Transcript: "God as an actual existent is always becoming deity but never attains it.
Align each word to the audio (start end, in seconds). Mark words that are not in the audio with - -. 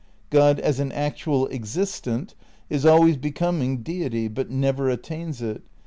"God 0.31 0.59
as 0.59 0.79
an 0.79 0.91
actual 0.93 1.47
existent 1.49 2.33
is 2.71 2.87
always 2.87 3.17
becoming 3.17 3.83
deity 3.83 4.27
but 4.27 4.49
never 4.49 4.89
attains 4.89 5.43
it. 5.43 5.61